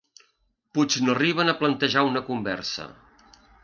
[0.77, 2.93] Puig no arriben a plantejar una conversa.